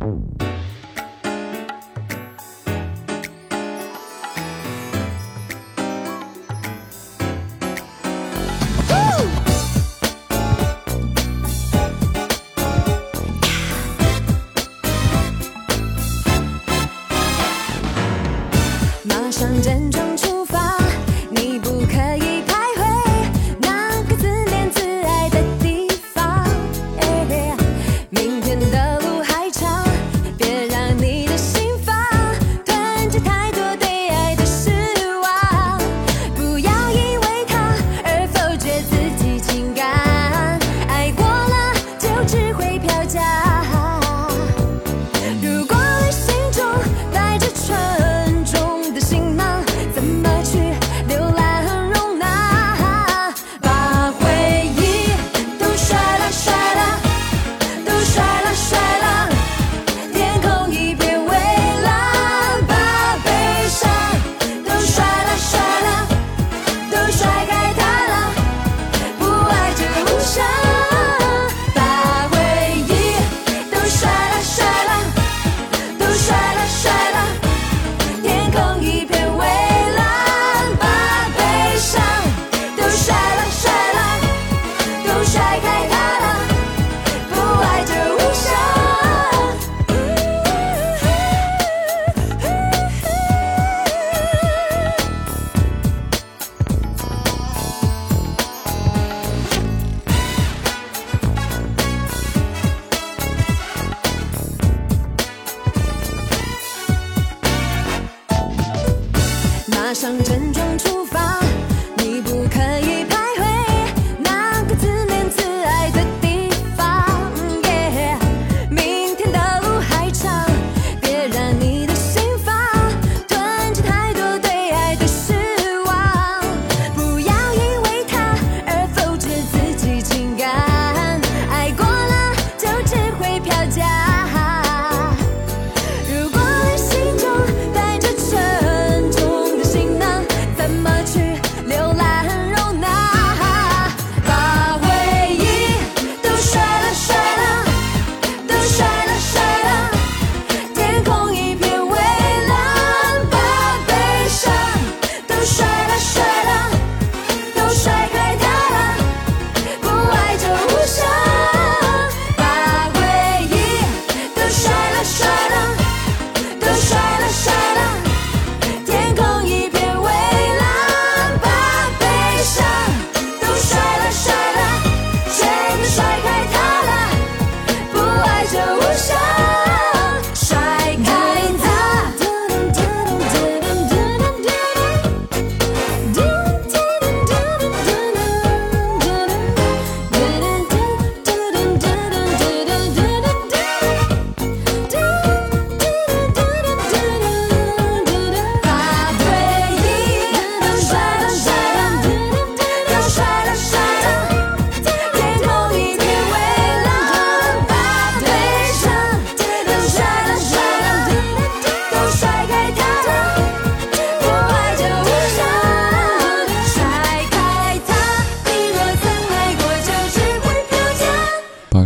[0.00, 0.57] you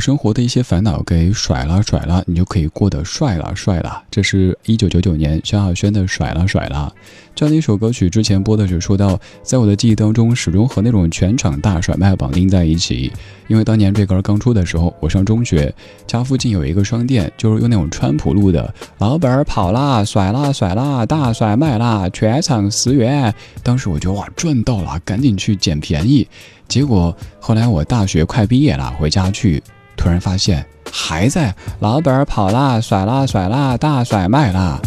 [0.03, 4.03] 生活的一些烦恼给甩了甩了，你就可以过得帅了帅了。
[4.11, 6.93] 这是一九九九年萧亚轩的《甩了甩了》
[7.37, 8.11] 这样的一首歌曲。
[8.11, 13.13] 之前播的时候说到，在我的记忆当中，始终和那种全场大甩卖绑定在一起。
[13.47, 15.73] 因为当年这歌刚出的时候，我上中学，
[16.05, 23.33] 家附近有一个商店，就是用那种川普路的，老板跑啦，甩啦甩啦，大甩卖啦，全场十元。
[23.63, 26.27] 当时我就哇赚到了，赶紧去捡便宜。
[26.67, 29.63] 结果后来我大学快毕业了，回家去。
[29.97, 34.81] 突然发现还在，老板跑啦，甩啦甩啦，大甩卖啦。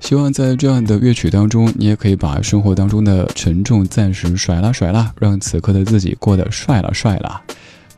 [0.00, 7.42] 希望在这样的乐曲当中，你也可以把生活当中的沉重暂时甩啦甩啦，让此刻的自己过得帅啦帅啦。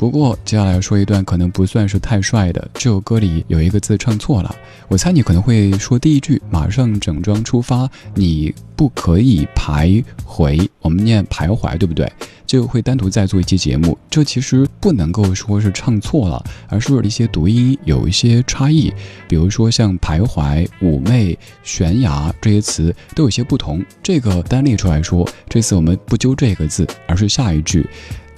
[0.01, 4.57] 不过接下来说一段可能不算是太帅的，这首歌里有一个字唱错了。
[4.89, 7.87] 我猜你可能会说第一句“马上整装出发”，
[8.17, 12.11] 你不可以徘徊，我们念徘徊，对不对？
[12.47, 13.97] 就会单独再做一期节目。
[14.09, 18.91] 这其实不能够说是唱错了，而是一些读音有一些差异。
[19.29, 23.85] 比如说像徘徊、妩媚、悬崖这些词都有些不同。
[24.03, 27.87] 这个单列出来说，这次我们不揪这个字，而是下一句，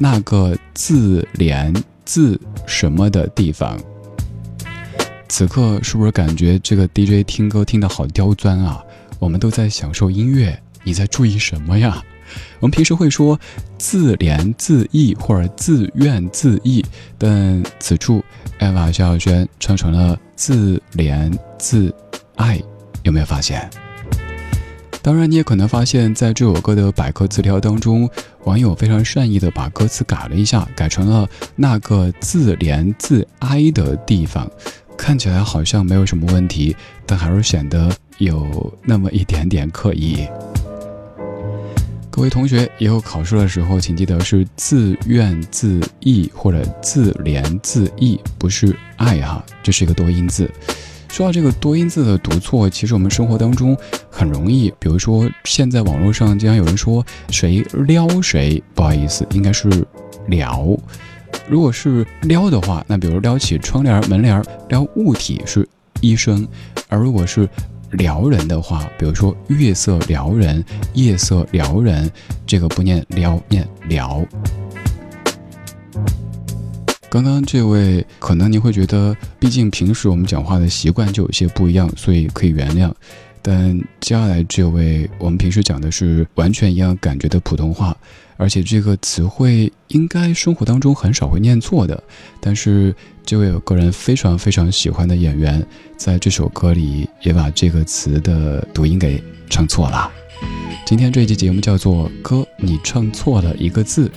[0.03, 1.73] 那个自怜
[2.05, 3.81] 自什么的地方。
[5.29, 8.83] 此刻是不是感觉这个 DJ 听歌听得好刁钻啊？
[9.21, 12.03] 我们都在享受音乐，你在注意什么呀？
[12.59, 13.39] 我们平时会说
[13.79, 16.83] 自怜自艾或者自怨自艾，
[17.17, 18.25] 但此处
[18.59, 21.95] 艾娃萧亚轩唱成了自怜自
[22.35, 22.61] 爱，
[23.05, 23.71] 有没有发现？
[25.03, 28.09] 当然，你也可能发现，在这首歌的百科词条当中，
[28.45, 34.49] 网友非常善意的把歌词改了一下，改成了那个自怜自哀的地方，
[34.97, 40.25] 看起来好像没有什么问题，但还是显得有那么一点点刻意。
[42.09, 50.49] 各位同学，以后考试的时候，请记得是自怨自艾或者自怜自艾，不是爱哈，这是一个多音字。
[51.13, 53.77] 说到这个多音字的读错，其实我们生活当中
[54.11, 54.73] 很容易。
[54.79, 59.69] 比如说，现在网络上经常有人说谁撩谁，不好意思，应该是
[60.29, 60.67] 撩。
[61.51, 65.69] 如果是撩的话，那比如撩起窗帘、门帘，撩物体是
[66.01, 66.47] 一声；
[66.89, 67.47] 而如果是
[67.91, 72.11] 撩人的话，比如说月色撩人，夜色撩人，
[72.47, 74.27] 这个不念撩，念撩。
[77.13, 82.91] 刚刚这位可能您会觉得，毕竟平时我们讲话的习惯就有些不一样，所以可以原谅。
[83.43, 87.95] 但接下来这位，我们平时讲的是完全一样感觉的普通话，
[88.39, 92.03] 而且这个词汇应该生活当中很少会念错的。
[92.41, 92.95] 但是
[93.27, 95.63] 这位我个人非常非常喜欢的演员，
[95.99, 100.11] 在这首歌里也把这个词的读音给唱错了。
[100.87, 104.09] 今天这一期节目叫做《歌，你唱错了一个字》。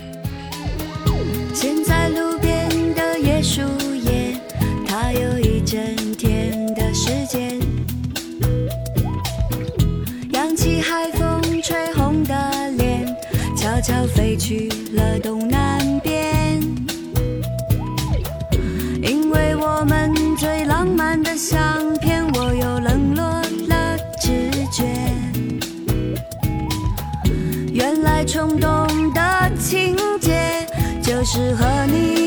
[21.48, 23.24] 相片，我又冷落
[23.68, 24.84] 了直觉。
[27.72, 28.68] 原来冲动
[29.12, 30.66] 的情节，
[31.00, 32.25] 就是和你。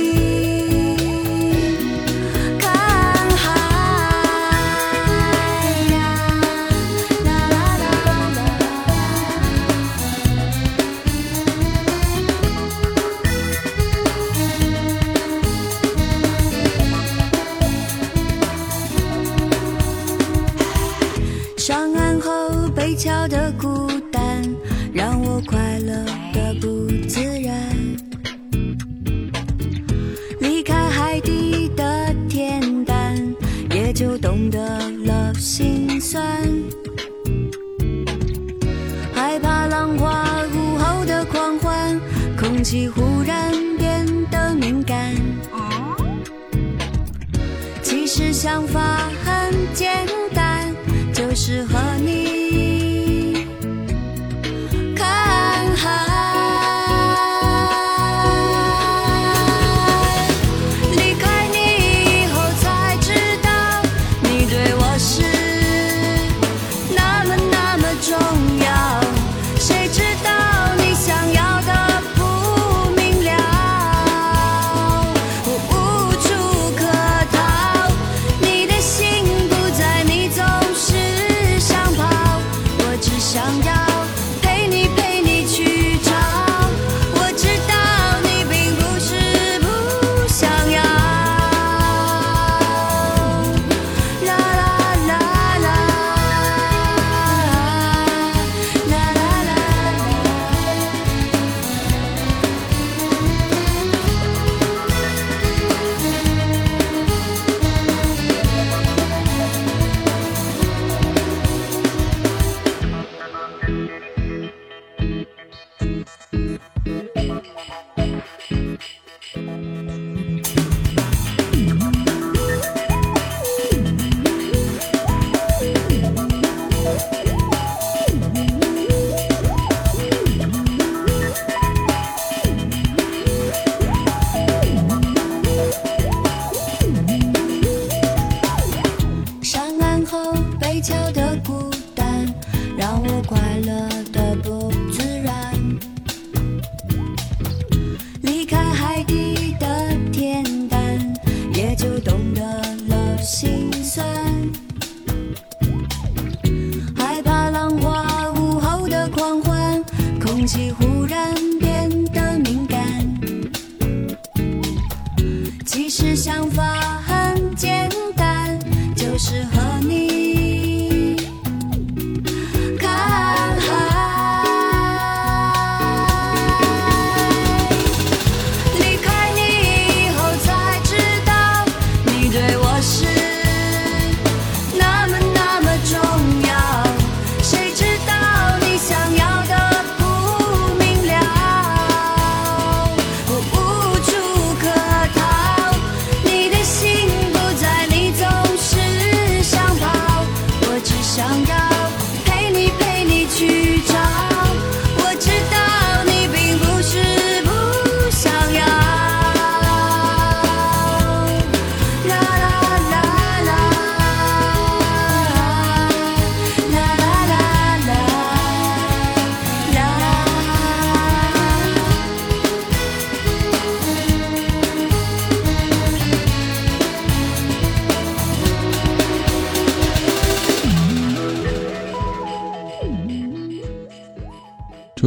[143.23, 144.18] 快乐的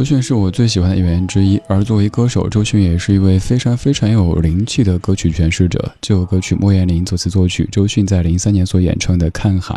[0.03, 5.93] 周迅是我最喜欢的演员之一，而作为歌手，周迅也是一位非常非常有灵气的歌曲诠释者。
[6.01, 9.73] 这首歌曲莫言林作词作曲，周迅在零三年所演唱的《看海》。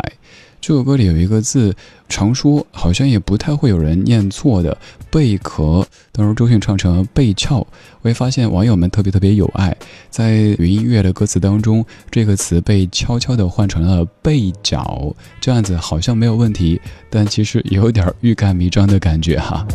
[0.59, 1.73] 这首歌里有一个字，
[2.09, 4.77] 常说好像也不太会有人念错的
[5.09, 7.65] “贝壳”，当时周迅唱成了“贝壳”。
[8.01, 9.73] 我也发现网友们特别特别有爱，
[10.09, 19.65] 在云音乐的歌词当中，这个词被悄悄地换成了“贝角”，这样子好像没有问题，但其实有点欲盖弥彰的感觉哈。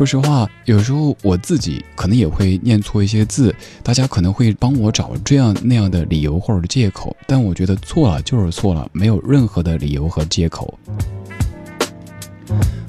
[0.00, 10.78] 说实话，有时候我自己可能也会念错一些字，大家可能会帮我找这样那样的理由或者借口，但我觉得错了就是错了，没有任何的理由和借口。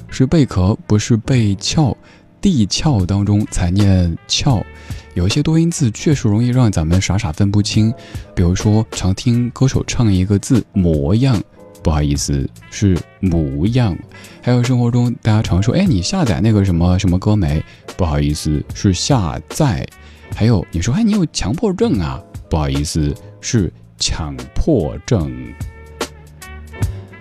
[0.08, 1.94] 是贝壳，不是贝壳，
[2.40, 4.64] 地壳当中才念壳。
[5.12, 7.92] 有一些多音字确实容易让咱们傻傻分不清，
[8.34, 11.38] 比如说常听歌手唱一个字“模样”。
[11.82, 13.96] 不好意思，是模样。
[14.40, 17.62] 还有生活中大家常说，哎，你下载那个什么什么歌没？
[17.96, 19.86] 不好意思，是下载。
[20.34, 22.22] 还有你说，哎，你有强迫症啊？
[22.48, 25.30] 不好意思，是强迫症。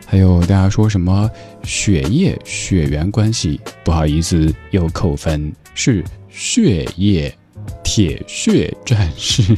[0.05, 1.29] 还有大家说什么
[1.63, 3.59] 血液血缘关系？
[3.83, 7.33] 不好意思，又扣分，是血液
[7.83, 9.55] 铁血战士。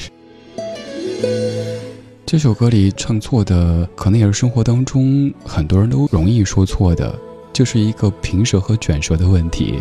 [2.34, 7.16] 这首歌里唱错的，可能也是生活当中很多人都容易说错的，
[7.54, 9.76] 就是一个平舌和卷舌的问题。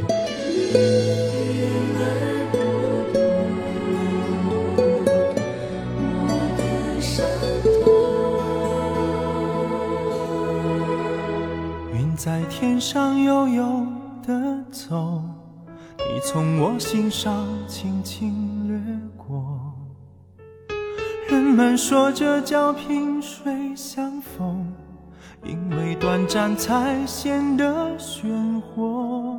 [26.57, 29.39] 才显得鲜活。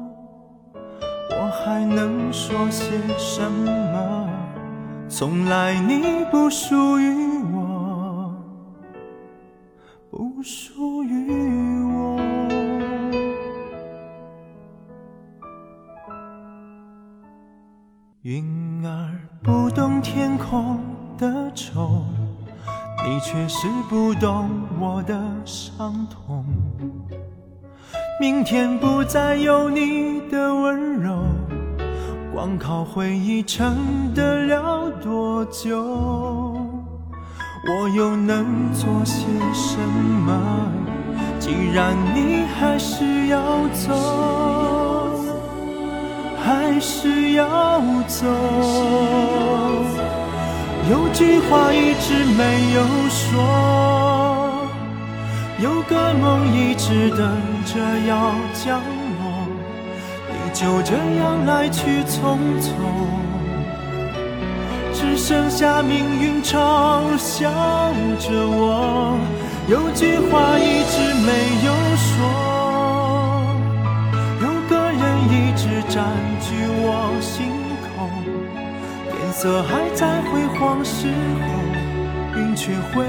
[1.29, 4.29] 我还能说些什么？
[5.09, 8.33] 从来你不属于我，
[10.09, 10.72] 不属
[23.33, 24.47] 却是不懂
[24.79, 26.45] 我的伤痛。
[28.21, 31.17] 明天不再有你的温柔，
[32.31, 35.83] 光靠回忆撑得了多久？
[37.65, 40.39] 我又能做些什么？
[41.39, 45.09] 既然你还是要走。
[46.37, 49.42] 还是要走。
[50.89, 54.67] 有句话一直没有说，
[55.59, 57.19] 有个梦一直等
[57.65, 59.47] 着要降落，
[60.27, 62.67] 你就这样来去匆匆，
[64.93, 67.49] 只剩下命运嘲笑
[68.19, 69.17] 着我。
[69.69, 71.31] 有句话一直没
[71.65, 72.11] 有说。
[74.41, 76.03] 有个人一直占
[76.41, 77.62] 据我心，
[79.43, 83.03] 色还在辉煌时候，云却挥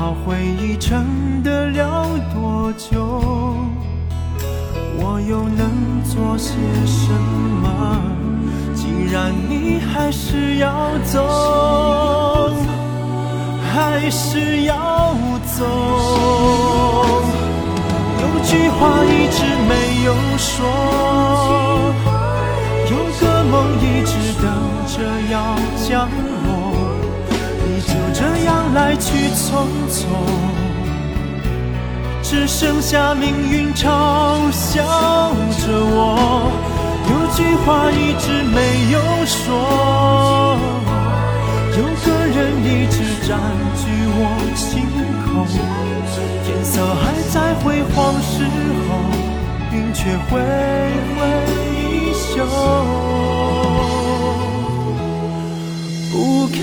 [0.00, 3.54] 光靠回忆撑得了多久？
[4.96, 6.54] 我又能做些
[6.86, 7.12] 什
[7.60, 8.00] 么？
[8.74, 12.50] 既然你还是要走，
[13.70, 15.14] 还是要
[15.54, 15.66] 走。
[18.22, 19.72] 有句话一直没
[20.06, 20.64] 有说，
[22.88, 24.48] 有个梦一直等
[24.88, 24.96] 着
[25.30, 25.36] 要
[25.86, 26.39] 降落，
[28.74, 30.06] 来去匆匆，
[32.22, 34.82] 只剩下命运嘲笑
[35.58, 36.50] 着我。
[37.10, 38.58] 有句话一直没
[38.92, 38.96] 有
[39.26, 39.38] 说，
[41.76, 42.96] 有个人一直
[43.26, 43.28] 占
[43.74, 43.82] 据
[44.14, 44.22] 我
[44.54, 44.68] 心
[45.26, 45.28] 口，
[46.44, 48.32] 天色还在辉煌时
[48.86, 48.88] 候，
[49.72, 49.98] 云却
[50.28, 50.30] 挥
[51.16, 51.18] 挥
[51.74, 52.36] 衣袖，
[56.12, 56.14] 不
[56.46, 56.58] 肯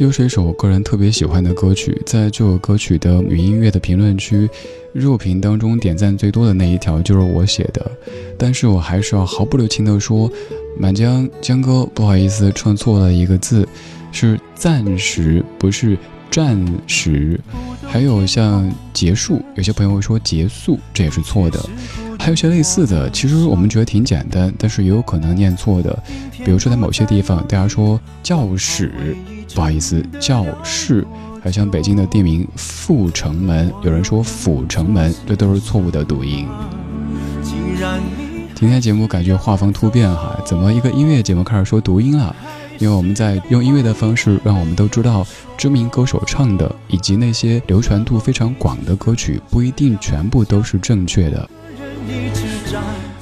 [0.00, 4.48] 又是一首我个人特别喜欢的歌曲，在这首歌曲的云音乐的评论区，
[4.94, 7.90] 热评当中点赞最多的那一条就是我写的，
[8.38, 10.32] 但是我还是要毫不留情地说，
[10.78, 13.68] 满江江哥，不好意思，唱错了一个字，
[14.10, 15.98] 是暂时，不是
[16.30, 17.38] 暂时。
[17.86, 21.60] 还有像结束，有些朋友会说结束，这也是错的。
[22.18, 26.02] 还有些类似的，其实我们觉得挺简单，但是也有可能念错的。
[26.42, 29.14] 比如说在某些地方，大家说教室。
[29.54, 31.06] 不好意思，教室，
[31.40, 36.46] 还有像北京的地名阜成门，有人说阜成门，这都是错误的读音。
[38.54, 42.34] 今天节目感觉画风突变哈，怎么一个音乐节目开始说读音了？
[42.78, 51.50] 因为我们在用音乐的方式，让我们都知道知名歌手唱的，以及那些流传度非常广的歌曲，不一定全部都是正确的。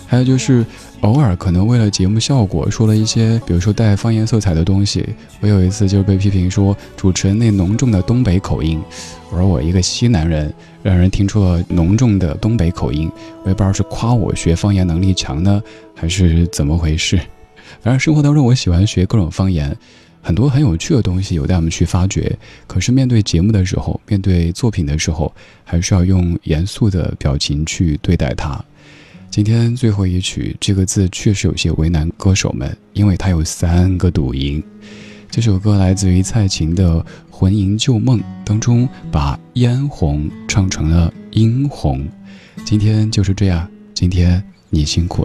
[0.07, 0.65] 还有就是，
[1.03, 5.09] 偶尔可能为了节目效果说了一些，比如说带方言色彩的东西。
[5.41, 8.83] 我有一次就被批评说主持人那浓重的东北口音，
[9.31, 13.09] 我说我一个西南人，让人听出了浓重的东北口音，
[13.45, 15.63] 我也不知道是夸我学方言能力强呢，
[15.95, 17.17] 还是怎么回事。
[17.81, 19.75] 反正生活当中我喜欢学各种方言，
[20.21, 22.37] 很多很有趣的东西有待我们去发掘。
[22.67, 25.33] 可是面对节目的时候，面对作品的时候，
[25.63, 28.61] 还是要用严肃的表情去对待它。
[29.31, 34.63] 今天最后一曲，这个字确实有些为难歌手们，因为它有三个读音。
[35.31, 42.09] 这首歌来自于蔡琴的《魂萦旧梦》当中，把嫣红唱成了殷红。
[42.65, 45.23] 今天就是这样，今天你辛苦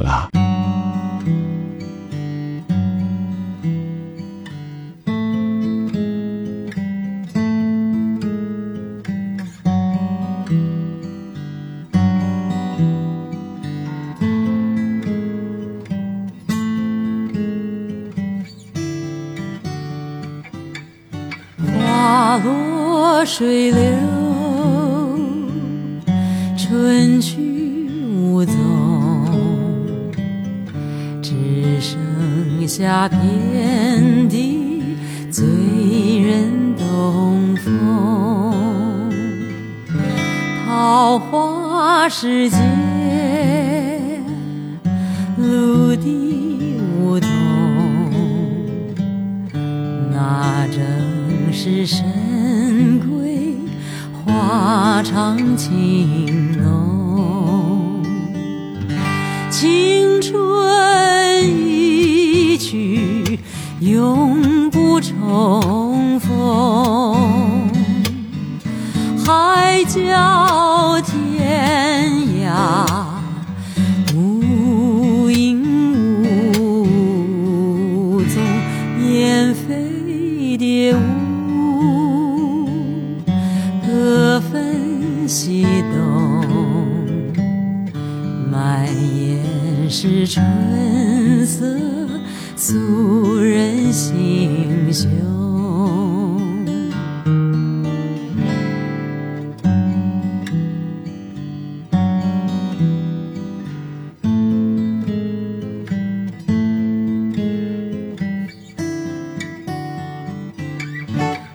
[23.25, 23.81] 水流，
[26.57, 28.53] 春去无踪，
[31.21, 31.31] 只
[31.79, 34.83] 剩下遍地
[35.31, 35.45] 醉
[36.19, 39.09] 人东风。
[40.65, 42.57] 桃花时节，
[45.37, 47.29] 露滴梧桐，
[50.11, 50.81] 那正
[51.53, 52.22] 是深闺。
[54.55, 58.03] 花长情浓，
[59.49, 63.39] 青春一去
[63.79, 67.67] 永不重逢，
[69.25, 70.52] 海角
[90.25, 91.65] 春色，
[92.55, 95.09] 诉人心胸。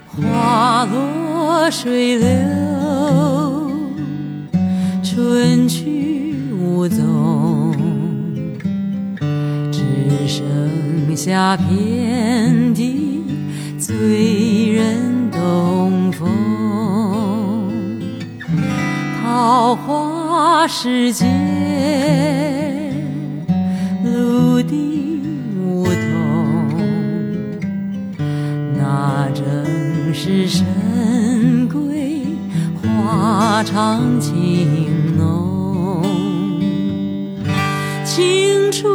[0.06, 2.67] 花落水流。
[11.18, 13.24] 下遍地
[13.76, 16.28] 醉人东风。
[19.20, 21.26] 桃花世界，
[24.04, 25.20] 陆地
[25.60, 25.92] 梧桐，
[28.76, 29.44] 那正
[30.14, 30.64] 是神
[31.68, 32.22] 归
[32.80, 36.04] 花长情浓。
[38.04, 38.88] 青春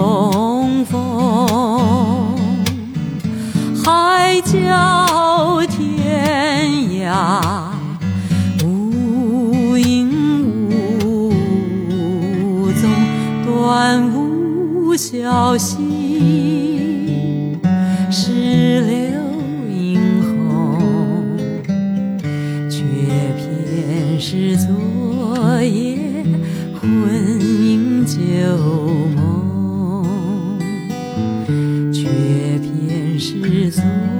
[0.00, 0.98] 重逢。
[3.84, 6.70] 海角天
[7.04, 7.42] 涯，
[8.64, 10.08] 无影
[11.04, 12.88] 无踪，
[13.44, 15.76] 断无消息，
[18.10, 19.09] 石
[33.70, 34.19] 是